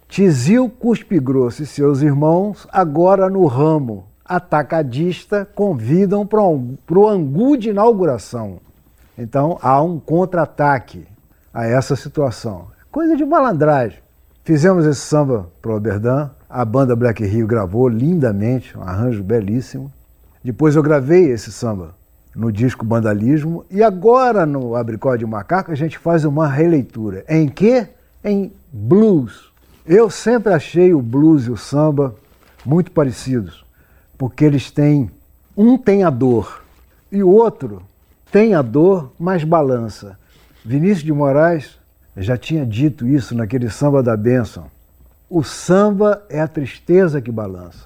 [0.07, 7.71] Tizil Cuspe Grosso e seus irmãos, agora no ramo atacadista, convidam para o angu de
[7.71, 8.59] inauguração.
[9.17, 11.07] Então há um contra-ataque
[11.51, 12.67] a essa situação.
[12.91, 13.99] Coisa de malandragem.
[14.43, 19.91] Fizemos esse samba para o Oberdan, a banda Black Rio gravou lindamente, um arranjo belíssimo.
[20.43, 21.93] Depois eu gravei esse samba
[22.35, 23.63] no disco Bandalismo.
[23.69, 27.23] E agora no Abricó de Macaco a gente faz uma releitura.
[27.29, 27.87] Em que?
[28.23, 29.51] Em blues.
[29.85, 32.15] Eu sempre achei o blues e o samba
[32.65, 33.63] muito parecidos,
[34.17, 35.11] porque eles têm.
[35.55, 36.63] Um tem a dor
[37.11, 37.83] e o outro
[38.31, 40.17] tem a dor, mas balança.
[40.63, 41.80] Vinícius de Moraes
[42.17, 44.65] já tinha dito isso naquele samba da bênção.
[45.29, 47.85] O samba é a tristeza que balança.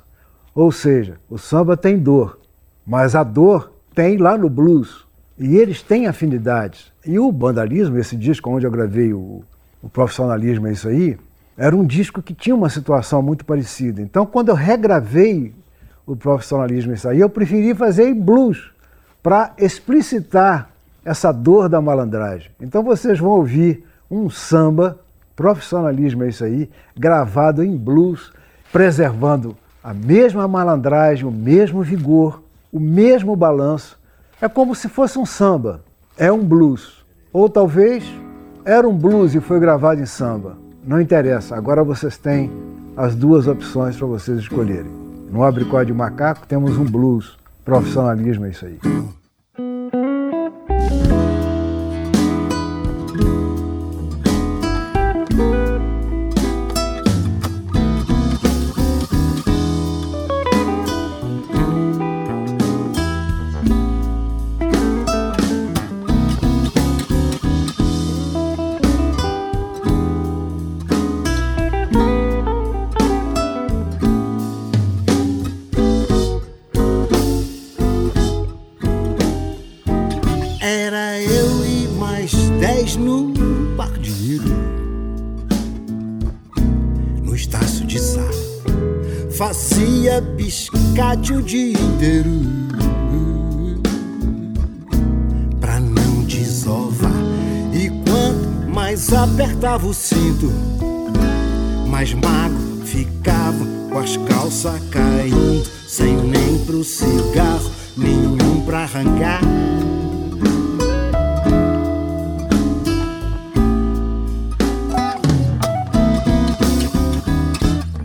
[0.54, 2.40] Ou seja, o samba tem dor,
[2.86, 5.06] mas a dor tem lá no blues.
[5.38, 6.92] E eles têm afinidades.
[7.06, 9.44] E o Bandalismo, esse disco onde eu gravei o,
[9.84, 11.18] o Profissionalismo, é isso aí,
[11.58, 14.02] era um disco que tinha uma situação muito parecida.
[14.02, 15.54] Então, quando eu regravei
[16.06, 18.72] o Profissionalismo, isso aí, eu preferi fazer em blues,
[19.22, 20.70] para explicitar
[21.04, 22.52] essa dor da malandragem.
[22.62, 23.84] Então, vocês vão ouvir
[24.16, 25.00] um samba,
[25.36, 28.32] Profissionalismo, é isso aí, gravado em blues,
[28.72, 34.00] preservando a mesma malandragem, o mesmo vigor, o mesmo balanço.
[34.42, 35.84] É como se fosse um samba,
[36.18, 37.06] é um blues.
[37.34, 38.06] Ou talvez
[38.64, 40.58] era um blues e foi gravado em samba.
[40.86, 42.50] Não interessa, agora vocês têm
[42.96, 44.92] as duas opções para vocês escolherem.
[45.30, 48.80] No Abricó de Macaco temos um blues, profissionalismo é isso aí.
[99.06, 100.52] E quanto mais apertava o cinto,
[101.88, 109.42] mais magro ficava com as calças caindo, sem nem pro cigarro, nenhum pra arrancar.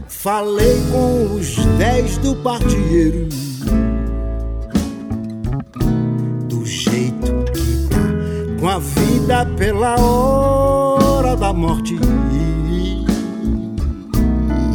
[0.06, 3.26] Falei com os dez do partieiro
[6.46, 10.89] Do jeito que tá Com a vida pela hora
[11.52, 11.94] morte.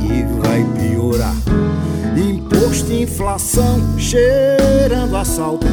[0.10, 1.36] E vai piorar.
[2.18, 5.68] Imposto, inflação, cheirando assalto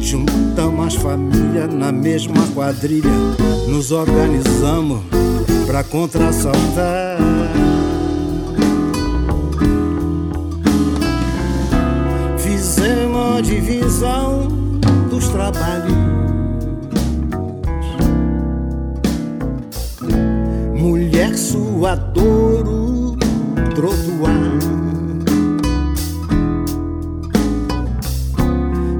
[0.00, 3.10] Juntamos as famílias na mesma quadrilha.
[3.68, 5.00] Nos organizamos
[5.66, 7.22] pra contra-assaltar
[13.42, 14.48] divisão
[15.10, 16.01] dos trabalhos.
[21.42, 23.16] Mulher suadouro,
[23.74, 24.52] trotuar.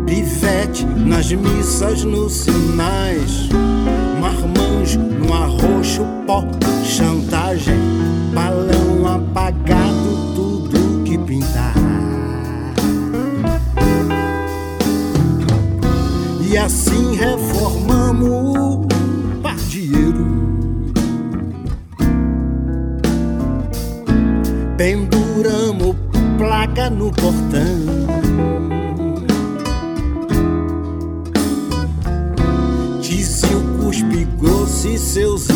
[0.04, 3.48] Pivete nas missas, nos sinais.
[4.20, 6.44] Marmanjo no arroxo, pó,
[6.84, 7.78] chantagem,
[8.34, 11.74] balão apagado, tudo que pintar.
[16.40, 18.86] E assim reformamos o
[19.42, 20.31] pardieiro.
[24.82, 25.94] Penduramos
[26.36, 27.78] placa no portão.
[33.00, 35.51] Disse o cuspe grosso e seus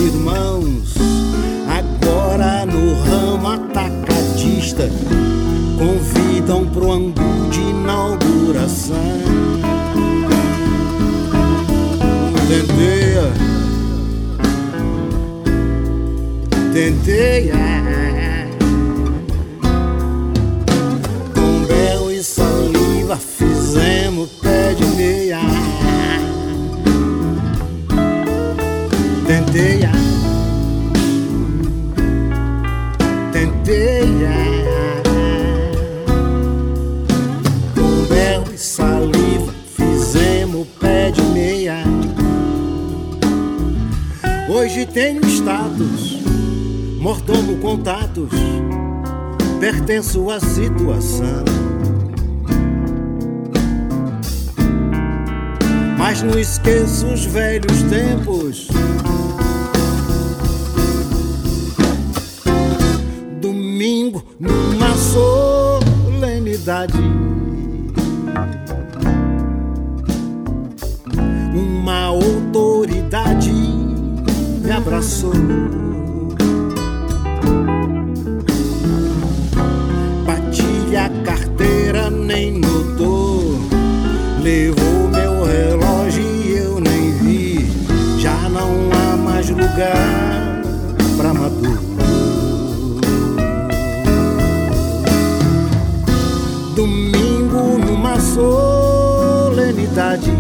[99.77, 100.31] solenidade.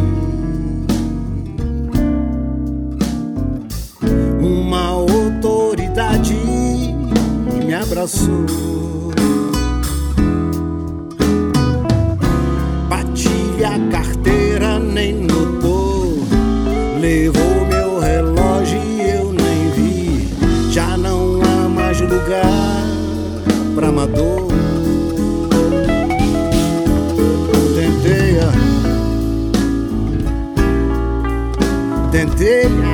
[4.41, 6.35] Uma autoridade
[7.65, 8.47] me abraçou.
[12.89, 16.19] Bati a carteira, nem notou.
[16.99, 20.73] Levou meu relógio e eu nem vi.
[20.73, 22.83] Já não há mais lugar
[23.75, 24.46] pra amador.
[32.37, 32.86] day.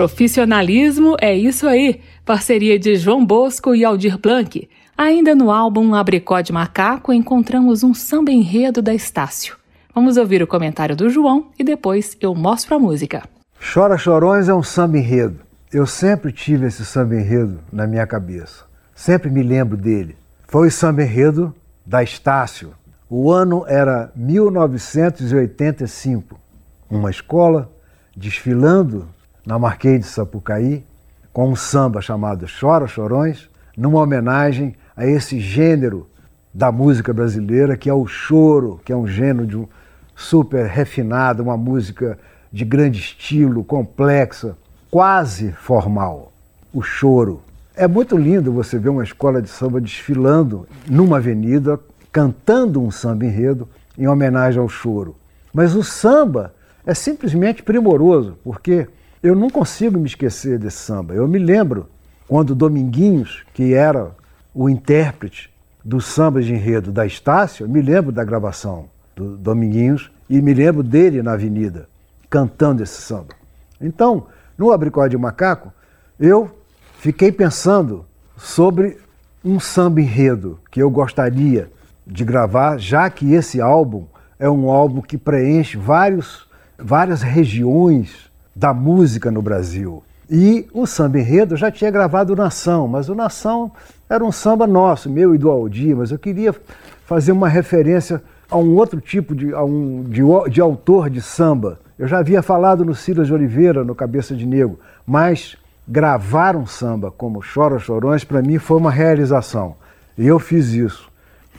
[0.00, 2.00] Profissionalismo é isso aí.
[2.24, 4.66] Parceria de João Bosco e Aldir Blanc.
[4.96, 9.58] Ainda no álbum Abricó de Macaco encontramos um samba enredo da Estácio.
[9.94, 13.24] Vamos ouvir o comentário do João e depois eu mostro a música.
[13.74, 15.40] Chora Chorões é um samba enredo.
[15.70, 18.64] Eu sempre tive esse samba enredo na minha cabeça.
[18.94, 20.16] sempre me lembro dele.
[20.48, 22.72] Foi o samba enredo da Estácio.
[23.06, 26.40] O ano era 1985.
[26.88, 27.70] Uma escola
[28.16, 29.06] desfilando
[29.44, 30.84] na Marquês de Sapucaí
[31.32, 36.08] com um samba chamado Chora Chorões, numa homenagem a esse gênero
[36.52, 39.66] da música brasileira que é o choro, que é um gênero de um
[40.16, 42.18] super refinado, uma música
[42.52, 44.56] de grande estilo, complexa,
[44.90, 46.32] quase formal.
[46.72, 47.42] O choro.
[47.74, 51.78] É muito lindo você ver uma escola de samba desfilando numa avenida,
[52.12, 55.16] cantando um samba enredo em homenagem ao choro.
[55.54, 56.52] Mas o samba
[56.84, 58.88] é simplesmente primoroso, porque
[59.22, 61.14] eu não consigo me esquecer desse samba.
[61.14, 61.88] Eu me lembro
[62.26, 64.12] quando Dominguinhos, que era
[64.54, 65.50] o intérprete
[65.84, 70.82] do samba de enredo da Estácio, me lembro da gravação do Dominguinhos e me lembro
[70.82, 71.88] dele na avenida,
[72.30, 73.34] cantando esse samba.
[73.80, 75.72] Então, no Abricó de Macaco,
[76.18, 76.50] eu
[76.98, 78.06] fiquei pensando
[78.36, 78.98] sobre
[79.44, 81.70] um samba enredo que eu gostaria
[82.06, 84.06] de gravar, já que esse álbum
[84.38, 86.46] é um álbum que preenche vários,
[86.78, 88.29] várias regiões
[88.60, 90.02] da música no Brasil.
[90.30, 93.72] E o samba enredo já tinha gravado o Nação, mas o Nação
[94.08, 96.54] era um samba nosso, meu e do Aldir, mas eu queria
[97.06, 101.80] fazer uma referência a um outro tipo de, a um, de, de autor de samba.
[101.98, 105.56] Eu já havia falado no Silas de Oliveira, no Cabeça de Negro, mas
[105.88, 109.74] gravar um samba como Chora Chorões, para mim foi uma realização.
[110.18, 111.09] E eu fiz isso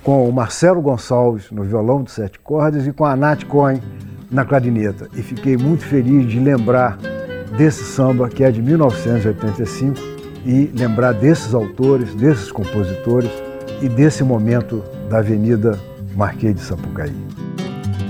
[0.04, 3.82] com o Marcelo Gonçalves no violão de sete cordas e com a Nath Cohen
[4.30, 5.08] na clarineta.
[5.14, 6.98] E fiquei muito feliz de lembrar
[7.58, 10.00] desse samba que é de 1985
[10.46, 13.30] e lembrar desses autores, desses compositores
[13.82, 15.78] e desse momento da Avenida
[16.16, 17.16] Marquês de Sapucaí.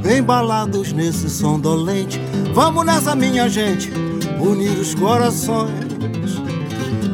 [0.06, 2.20] Embalados nesse som dolente,
[2.54, 3.92] vamos nessa minha gente,
[4.40, 5.92] unir os corações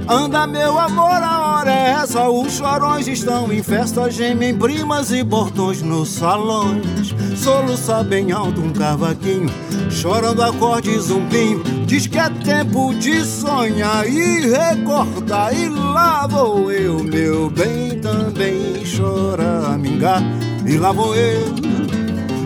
[0.10, 2.30] Anda meu amor, a hora é essa.
[2.30, 7.14] Os chorões estão em festa Gemem primas e bordões nos salões.
[7.36, 9.50] Soluça bem alto um cavaquinho
[9.92, 15.54] Chorando acorde zumbinho Diz que é tempo de sonhar e recordar.
[15.54, 20.24] E lá vou eu, meu bem, também choramingar
[20.66, 21.54] E lá vou eu,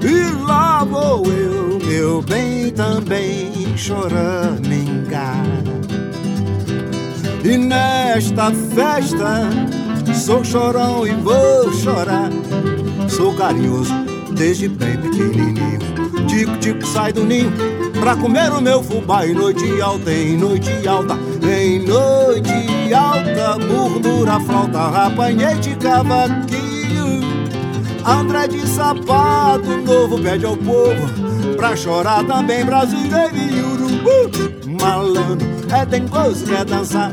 [0.03, 5.43] e lá vou eu, meu bem, também choramingar
[7.51, 9.49] e nesta festa
[10.15, 12.29] sou chorão e vou chorar.
[13.09, 13.93] Sou carinhoso
[14.31, 15.79] desde bem pequenininho.
[16.27, 17.51] Tico, tico, sai do ninho
[17.99, 19.27] pra comer o meu fubá.
[19.27, 27.21] Em noite alta, em noite alta, em noite alta, murmura a flauta, apanhei de cavaquinho.
[28.05, 31.05] André de sapato novo pede ao povo
[31.57, 34.60] pra chorar também brasileiro e urubu.
[34.81, 37.11] Malandro é tem coisa quer dançar.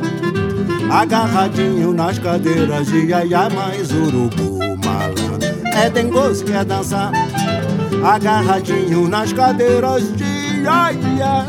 [0.90, 7.12] Agarradinho nas cadeiras de iaia mais urubu malandro É tem gosto quer dançar.
[8.04, 11.46] Agarradinho nas cadeiras de iaia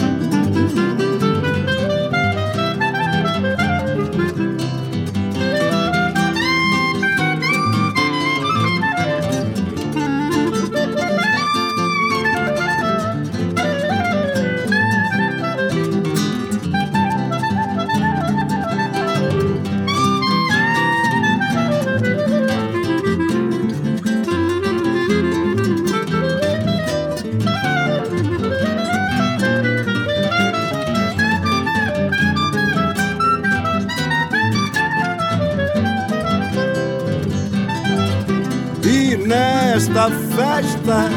[39.99, 41.09] nesta festa.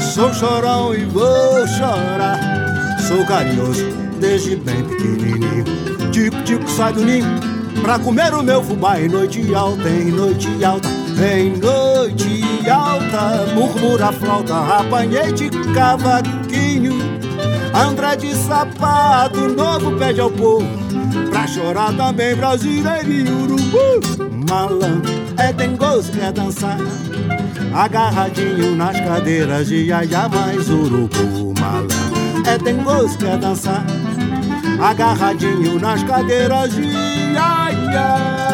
[0.00, 2.38] Sou chorão e vou chorar.
[3.00, 3.86] Sou carinhoso
[4.20, 5.64] desde bem pequenininho.
[6.12, 7.26] Tico, tico, sai do ninho
[7.82, 9.00] Pra comer o meu fubá.
[9.00, 13.54] Em noite alta, em noite alta Em noite alta.
[13.54, 16.98] Murmura a flauta, apanhei de cavaquinho.
[17.74, 20.66] André de sapato, novo pede ao povo
[21.30, 24.46] Pra chorar também brasileiro e urubu.
[24.48, 26.78] Malandro, é gosto, quer dançar
[27.72, 33.84] Agarradinho nas cadeiras de iaia mais urubu malandro É tem gosto quer dançar.
[34.80, 38.49] Agarradinho nas cadeiras de iaia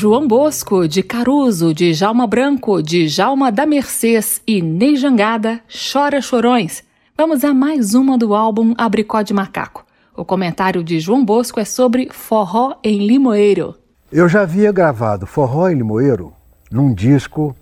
[0.00, 5.60] João Bosco, de Caruso, de Jalma Branco, de Jalma da Mercês e Ney Jangada,
[5.92, 6.84] Chora Chorões.
[7.16, 9.84] Vamos a mais uma do álbum Abricó de Macaco.
[10.16, 13.74] O comentário de João Bosco é sobre Forró em Limoeiro.
[14.12, 16.32] Eu já havia gravado Forró em Limoeiro
[16.70, 17.56] num disco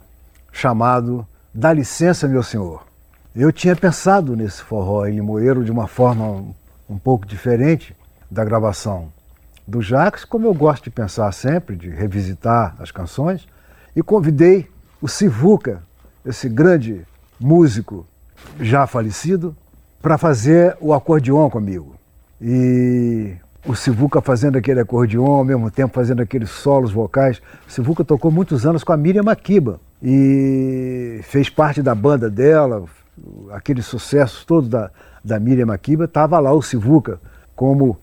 [0.52, 2.84] chamado Dá Licença, Meu Senhor.
[3.34, 6.44] Eu tinha pensado nesse forró em Limoeiro de uma forma
[6.86, 7.96] um pouco diferente
[8.30, 9.10] da gravação
[9.66, 13.46] do Jacques, como eu gosto de pensar sempre, de revisitar as canções,
[13.94, 14.68] e convidei
[15.00, 15.82] o Sivuca,
[16.24, 17.06] esse grande
[17.40, 18.06] músico
[18.60, 19.56] já falecido,
[20.00, 21.96] para fazer o acordeon comigo.
[22.40, 23.34] E
[23.66, 27.42] o Sivuca fazendo aquele acordeon, ao mesmo tempo fazendo aqueles solos vocais.
[27.66, 32.84] O Sivuca tocou muitos anos com a Miriam Makiba e fez parte da banda dela,
[33.50, 34.90] aqueles sucessos todos da,
[35.24, 37.18] da Miriam Makiba, estava lá o Sivuca
[37.56, 37.98] como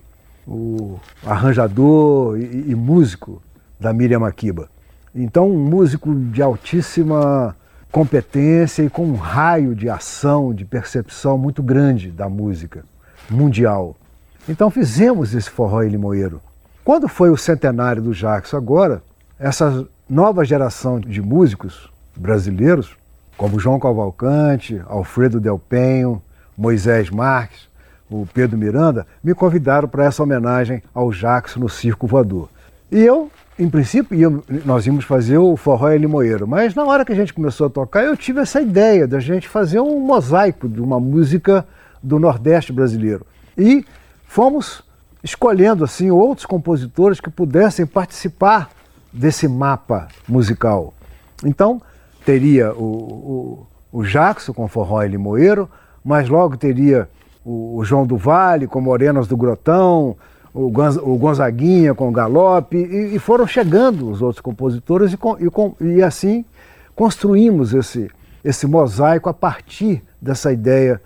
[0.48, 3.42] o arranjador e, e músico
[3.80, 4.70] da Miriam Makiba.
[5.16, 7.56] Então, um músico de altíssima
[7.94, 12.84] competência e com um raio de ação, de percepção muito grande da música
[13.30, 13.96] mundial.
[14.50, 16.42] Então fizemos esse forró em Limoeiro.
[16.84, 19.04] Quando foi o centenário do Jackson agora,
[19.40, 22.98] essa nova geração de músicos brasileiros,
[23.38, 26.20] como João Cavalcante, Alfredo Del Penho,
[26.58, 27.70] Moisés Marques,
[28.22, 32.50] o Pedro Miranda, me convidaram para essa homenagem ao Jackson no Circo Voador.
[32.92, 37.06] E eu em princípio, íamos, nós íamos fazer o forró e limoeiro, mas na hora
[37.06, 40.68] que a gente começou a tocar, eu tive essa ideia da gente fazer um mosaico
[40.68, 41.66] de uma música
[42.02, 43.26] do Nordeste brasileiro.
[43.56, 43.86] E
[44.26, 44.84] fomos
[45.24, 48.72] escolhendo assim outros compositores que pudessem participar
[49.12, 50.94] desse mapa musical.
[51.46, 51.80] Então,
[52.26, 55.70] teria o, o, o Jackson com forró e limoeiro,
[56.04, 57.08] mas logo teria
[57.46, 60.16] o, João do Vale com Morenas do Grotão,
[60.54, 60.70] o,
[61.18, 65.18] Gonzaguinha com o Galope, e, e, foram chegando os outros compositores e,
[65.84, 66.46] e, e, assim
[66.96, 68.10] construímos esse,
[68.44, 71.02] esse mosaico a partir dessa ideia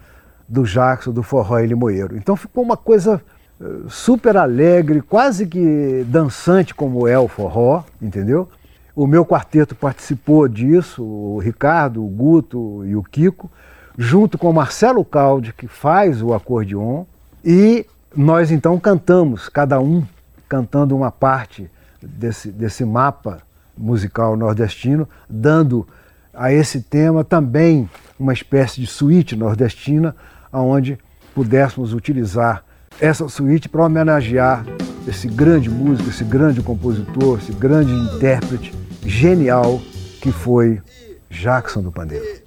[0.48, 2.18] do Jackson, do forró e limoeiro.
[2.18, 3.22] Então ficou uma coisa
[3.60, 8.48] eh, super alegre, quase que dançante como é o forró, entendeu?
[8.96, 13.50] O meu quarteto participou disso, o Ricardo, o Guto e o Kiko,
[13.98, 17.06] junto com Marcelo Caldi, que faz o acordeon,
[17.44, 17.86] e
[18.16, 20.04] nós então cantamos, cada um
[20.48, 21.70] cantando uma parte
[22.02, 23.40] desse, desse mapa
[23.78, 25.88] musical nordestino, dando
[26.34, 27.90] a esse tema também
[28.20, 30.16] uma espécie de suíte nordestina,
[30.54, 30.98] onde
[31.34, 32.64] pudéssemos utilizar
[33.00, 34.66] essa suíte para homenagear
[35.08, 38.74] esse grande músico, esse grande compositor, esse grande intérprete
[39.04, 39.80] genial
[40.22, 40.82] que foi
[41.30, 42.47] Jackson do Pandeiro.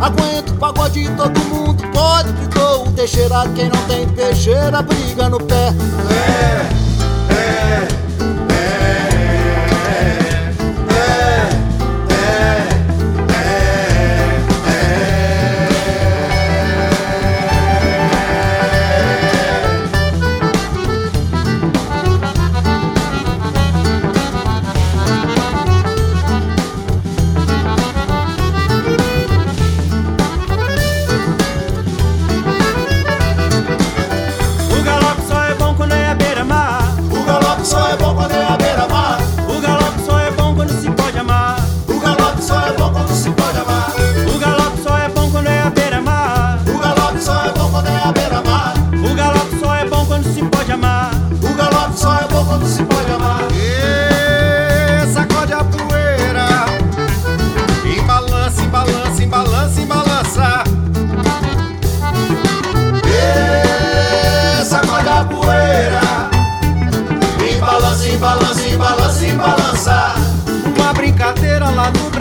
[0.00, 5.40] Aguento o pagode, todo mundo pode que o Teixeira, quem não tem peixeira briga no
[5.40, 5.72] pé.
[6.12, 6.85] É,
[7.36, 7.95] é.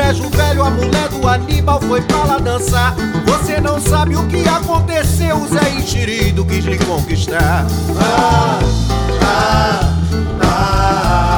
[0.06, 2.96] Brejo velho, a mulher do Aníbal foi pra lá dançar.
[3.26, 7.66] Você não sabe o que aconteceu, o Zé Enxerido quis lhe conquistar.
[8.00, 8.60] Ah,
[9.22, 9.94] ah,
[10.44, 11.35] ah.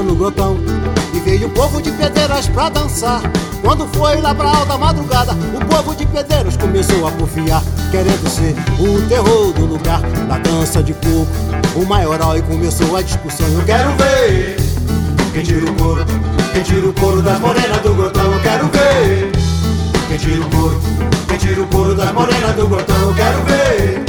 [0.00, 0.56] Fizeram no grotão.
[1.14, 3.20] E veio o povo de Pedreiras pra dançar.
[3.62, 8.54] Quando foi lá pra alta madrugada, o povo de Pedreiros começou a porfiar, querendo ser
[8.78, 10.00] o terror do lugar.
[10.26, 11.28] Na dança de coco,
[11.76, 13.46] o maioral e começou a discussão.
[13.48, 14.56] Eu quero ver
[15.32, 16.04] quem tira o couro,
[16.52, 19.32] quem tira o couro das morenas do grotão, eu quero ver.
[20.08, 20.80] Quem tira o couro,
[21.28, 24.04] quem tira o couro das morenas do grotão, eu quero ver.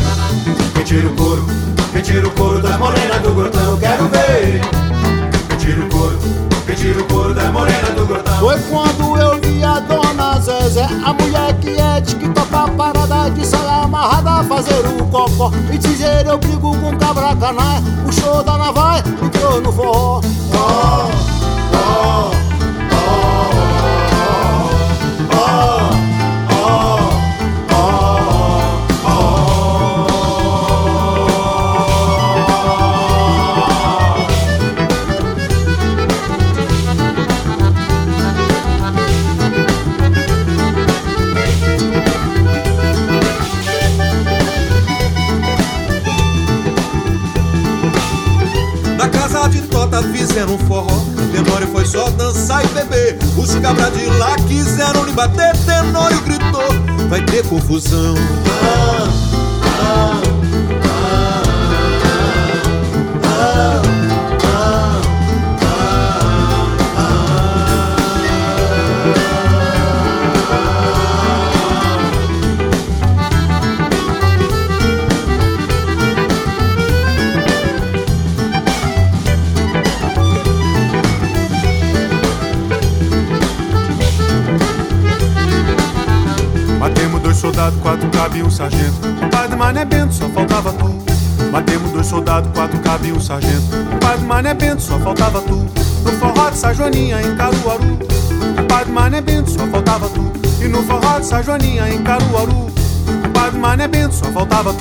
[0.74, 1.46] Quem tira o couro,
[1.92, 4.91] quem tira o couro das morenas do grotão, quero ver.
[5.62, 6.18] Tira o couro,
[6.66, 8.40] quem tira o couro das morenas do grotão.
[8.40, 13.30] Foi quando eu vi a dona Zezé, a mulher que é de que topa parada
[13.30, 17.80] de saia amarrada, fazer o cocó e dizer eu brigo com cabra canai.
[18.08, 20.22] O show da navalha entrou no forró.
[20.54, 21.12] Oh,
[21.76, 22.41] oh,
[52.92, 53.18] beber.
[53.38, 55.56] Os cabra de lá quiseram lhe bater.
[55.66, 58.16] Tenório gritou: Vai ter confusão.
[58.64, 59.08] Ah,
[59.80, 60.22] ah,
[60.86, 61.31] ah,
[87.72, 89.30] soldados, quatro cabos e um sargento.
[89.32, 91.52] Padre Mané Bento, só faltava tu.
[91.52, 93.64] Matemos dois soldados, quatro cabos e um sargento.
[94.00, 95.56] Padre Mané Bento, só faltava tu.
[95.56, 98.00] No forró de São Joaninha, em Caruaru.
[98.68, 100.32] Padre Mané Bento, só faltava tu.
[100.64, 102.72] E no forró de São Joaninha, em Caruaru.
[103.34, 104.81] Padre Mané Bento, só faltava tu.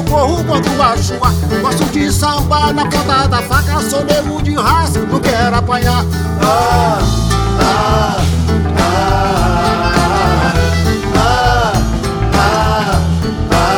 [0.00, 1.30] Socorro quando a chuva.
[1.60, 4.02] Gosto de sambar na ponta da faca, sou
[4.42, 6.04] de raça, não quero apanhar.
[6.42, 6.98] Ah,
[7.60, 8.16] ah,
[8.78, 8.92] ah,
[11.16, 11.72] ah,
[12.34, 13.00] ah,
[13.52, 13.74] ah,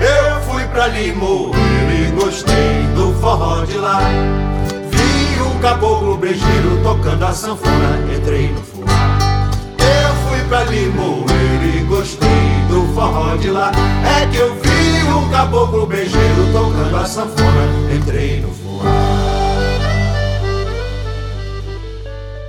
[0.00, 1.56] Eu fui pra Limoeiro
[1.92, 4.00] e gostei do forró de lá
[5.62, 8.71] caboclo brejeiro tocando a sanfona, entrei no
[10.72, 12.28] Limoeiro e gostei
[12.70, 13.70] do forró de lá.
[14.20, 18.86] É que eu vi um caboclo brejeiro tocando a sanfona, entrei no fuar.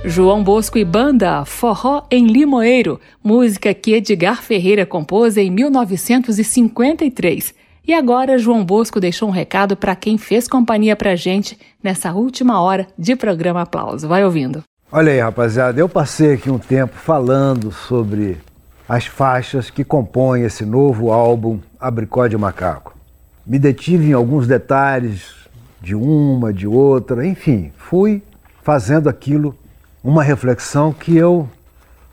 [0.06, 7.54] João Bosco e Banda, Forró em Limoeiro, música que Edgar Ferreira compôs em 1953.
[7.86, 12.62] E agora João Bosco deixou um recado para quem fez companhia pra gente nessa última
[12.62, 14.08] hora de programa Aplauso.
[14.08, 14.64] Vai ouvindo.
[14.96, 18.40] Olha aí, rapaziada, eu passei aqui um tempo falando sobre
[18.88, 22.96] as faixas que compõem esse novo álbum Abricó de Macaco.
[23.44, 25.34] Me detive em alguns detalhes
[25.80, 28.22] de uma, de outra, enfim, fui
[28.62, 29.52] fazendo aquilo
[30.00, 31.48] uma reflexão que eu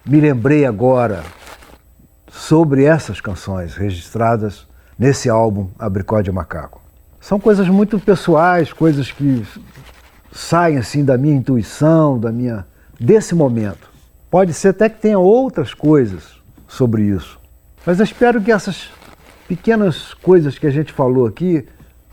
[0.04, 1.22] me lembrei agora
[2.32, 4.66] sobre essas canções registradas
[4.98, 6.82] nesse álbum Abricó de Macaco.
[7.20, 9.46] São coisas muito pessoais, coisas que
[10.32, 12.66] saem assim da minha intuição, da minha
[13.04, 13.90] desse momento.
[14.30, 16.24] Pode ser até que tenha outras coisas
[16.68, 17.40] sobre isso.
[17.86, 18.90] Mas eu espero que essas
[19.48, 21.66] pequenas coisas que a gente falou aqui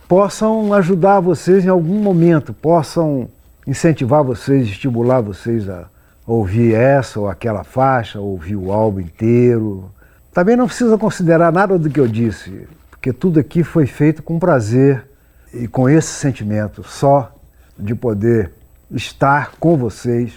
[0.09, 3.29] possam ajudar vocês em algum momento, possam
[3.67, 5.87] incentivar vocês, estimular vocês a
[6.27, 9.91] ouvir essa ou aquela faixa, ouvir o álbum inteiro.
[10.33, 12.67] Também não precisa considerar nada do que eu disse
[12.99, 15.07] porque tudo aqui foi feito com prazer
[15.55, 17.33] e com esse sentimento só
[17.79, 18.53] de poder
[18.91, 20.35] estar com vocês,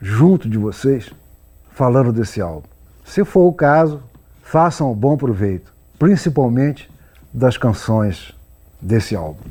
[0.00, 1.10] junto de vocês,
[1.70, 2.66] falando desse álbum.
[3.04, 4.02] Se for o caso,
[4.42, 6.90] façam um bom proveito, principalmente
[7.32, 8.34] das canções
[8.80, 9.42] desse álbum.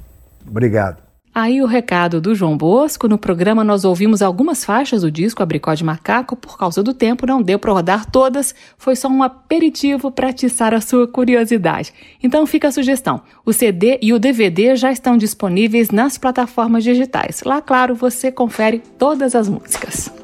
[0.48, 1.10] Obrigado.
[1.34, 3.08] Aí o recado do João Bosco.
[3.08, 6.36] No programa nós ouvimos algumas faixas do disco Abricó de Macaco.
[6.36, 8.54] Por causa do tempo, não deu para rodar todas.
[8.78, 11.94] Foi só um aperitivo para atiçar a sua curiosidade.
[12.22, 13.22] Então fica a sugestão.
[13.46, 17.42] O CD e o DVD já estão disponíveis nas plataformas digitais.
[17.46, 20.19] Lá, claro, você confere todas as músicas.